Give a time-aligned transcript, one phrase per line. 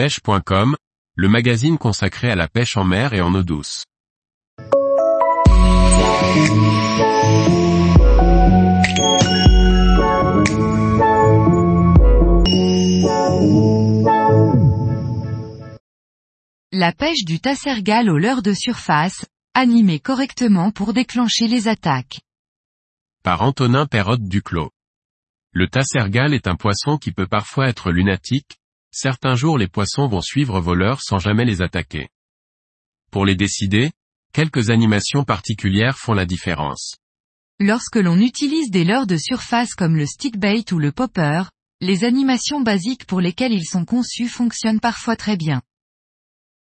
[0.00, 0.76] pêche.com,
[1.14, 3.84] le magazine consacré à la pêche en mer et en eau douce.
[16.72, 22.22] La pêche du tassergal au leurre de surface, animée correctement pour déclencher les attaques.
[23.22, 24.70] Par Antonin Perrotte Duclos.
[25.52, 28.59] Le tassergal est un poisson qui peut parfois être lunatique,
[28.90, 32.08] certains jours les poissons vont suivre vos leurres sans jamais les attaquer.
[33.10, 33.90] Pour les décider,
[34.32, 36.96] quelques animations particulières font la différence.
[37.58, 41.42] Lorsque l'on utilise des leurres de surface comme le stickbait ou le popper,
[41.80, 45.62] les animations basiques pour lesquelles ils sont conçus fonctionnent parfois très bien.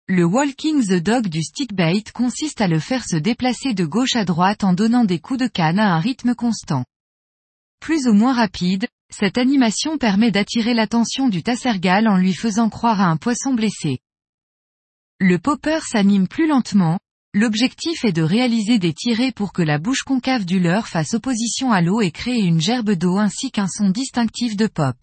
[0.07, 4.25] Le walking the dog du stickbait consiste à le faire se déplacer de gauche à
[4.25, 6.83] droite en donnant des coups de canne à un rythme constant.
[7.79, 12.99] Plus ou moins rapide, cette animation permet d'attirer l'attention du tassergal en lui faisant croire
[12.99, 13.99] à un poisson blessé.
[15.19, 16.99] Le popper s'anime plus lentement,
[17.33, 21.71] l'objectif est de réaliser des tirées pour que la bouche concave du leurre fasse opposition
[21.71, 24.95] à l'eau et créer une gerbe d'eau ainsi qu'un son distinctif de pop.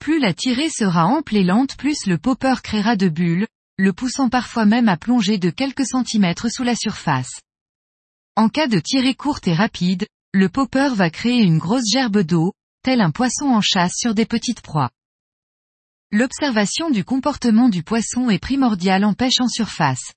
[0.00, 3.46] Plus la tirée sera ample et lente plus le popper créera de bulles,
[3.78, 7.40] le poussant parfois même à plonger de quelques centimètres sous la surface.
[8.36, 12.52] En cas de tirée courte et rapide, le popper va créer une grosse gerbe d'eau,
[12.84, 14.90] tel un poisson en chasse sur des petites proies.
[16.12, 20.12] L'observation du comportement du poisson est primordiale en pêche en surface.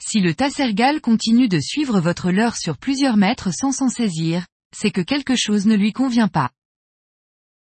[0.00, 4.92] Si le tassergal continue de suivre votre leurre sur plusieurs mètres sans s'en saisir, c'est
[4.92, 6.50] que quelque chose ne lui convient pas.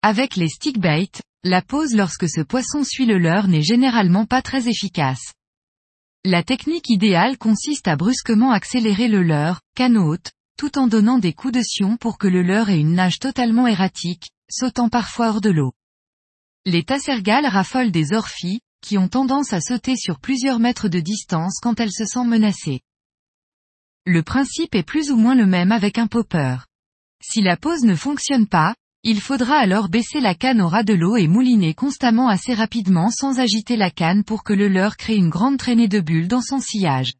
[0.02, 4.69] Avec les stickbaits, la pose lorsque ce poisson suit le leurre n'est généralement pas très
[4.69, 5.34] efficace.
[6.24, 10.19] La technique idéale consiste à brusquement accélérer le leurre, canot
[10.56, 13.67] tout en donnant des coups de sion pour que le leurre ait une nage totalement
[13.67, 15.72] erratique, sautant parfois hors de l'eau.
[16.64, 21.58] Les tassergales raffolent des orphies, qui ont tendance à sauter sur plusieurs mètres de distance
[21.61, 22.80] quand elles se sentent menacées.
[24.05, 26.58] Le principe est plus ou moins le même avec un popper.
[27.20, 30.95] Si la pose ne fonctionne pas, il faudra alors baisser la canne au ras de
[30.95, 35.17] l'eau et mouliner constamment assez rapidement sans agiter la canne pour que le leurre crée
[35.17, 37.14] une grande traînée de bulles dans son sillage.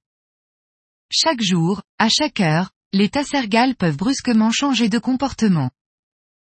[1.11, 5.71] Chaque jour, à chaque heure, les tassergales peuvent brusquement changer de comportement.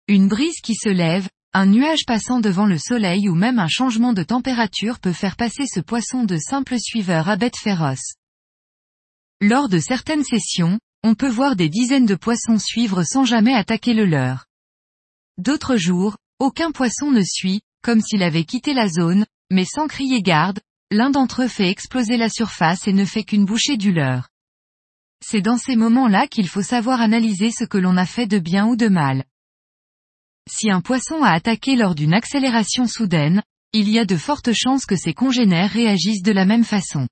[0.07, 4.13] Une brise qui se lève, un nuage passant devant le soleil ou même un changement
[4.13, 8.15] de température peut faire passer ce poisson de simple suiveur à bête féroce.
[9.41, 13.93] Lors de certaines sessions, on peut voir des dizaines de poissons suivre sans jamais attaquer
[13.93, 14.45] le leurre.
[15.37, 20.21] D'autres jours, aucun poisson ne suit, comme s'il avait quitté la zone, mais sans crier
[20.21, 20.59] garde,
[20.91, 24.29] l'un d'entre eux fait exploser la surface et ne fait qu'une bouchée du leurre.
[25.25, 28.67] C'est dans ces moments-là qu'il faut savoir analyser ce que l'on a fait de bien
[28.67, 29.25] ou de mal.
[30.49, 33.43] Si un poisson a attaqué lors d'une accélération soudaine,
[33.73, 37.07] il y a de fortes chances que ses congénères réagissent de la même façon.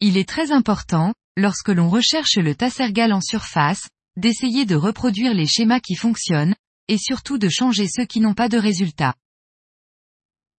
[0.00, 5.46] Il est très important, lorsque l'on recherche le tassergal en surface, d'essayer de reproduire les
[5.46, 6.54] schémas qui fonctionnent,
[6.88, 9.14] et surtout de changer ceux qui n'ont pas de résultat.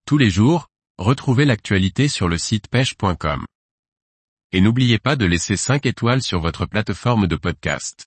[0.05, 0.67] Tous les jours,
[0.97, 3.45] retrouvez l'actualité sur le site pêche.com.
[4.51, 8.06] Et n'oubliez pas de laisser 5 étoiles sur votre plateforme de podcast.